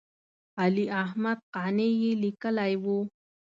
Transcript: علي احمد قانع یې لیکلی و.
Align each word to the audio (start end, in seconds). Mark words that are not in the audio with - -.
علي 0.61 0.85
احمد 1.03 1.37
قانع 1.53 1.89
یې 2.01 2.11
لیکلی 2.23 2.73
و. 2.83 2.85